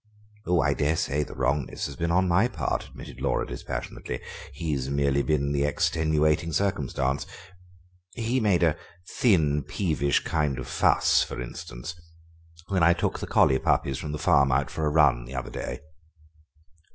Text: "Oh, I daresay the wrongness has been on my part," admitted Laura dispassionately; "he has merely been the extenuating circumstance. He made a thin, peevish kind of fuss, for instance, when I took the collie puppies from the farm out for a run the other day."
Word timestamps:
"Oh, 0.47 0.61
I 0.61 0.73
daresay 0.73 1.21
the 1.21 1.35
wrongness 1.35 1.85
has 1.85 1.95
been 1.95 2.09
on 2.09 2.27
my 2.27 2.47
part," 2.47 2.87
admitted 2.87 3.21
Laura 3.21 3.45
dispassionately; 3.45 4.19
"he 4.51 4.71
has 4.73 4.89
merely 4.89 5.21
been 5.21 5.51
the 5.51 5.63
extenuating 5.63 6.51
circumstance. 6.53 7.27
He 8.15 8.39
made 8.39 8.63
a 8.63 8.75
thin, 9.07 9.61
peevish 9.61 10.23
kind 10.23 10.57
of 10.57 10.67
fuss, 10.67 11.21
for 11.21 11.39
instance, 11.39 11.93
when 12.69 12.81
I 12.81 12.93
took 12.93 13.19
the 13.19 13.27
collie 13.27 13.59
puppies 13.59 13.99
from 13.99 14.11
the 14.11 14.17
farm 14.17 14.51
out 14.51 14.71
for 14.71 14.87
a 14.87 14.91
run 14.91 15.25
the 15.25 15.35
other 15.35 15.51
day." 15.51 15.81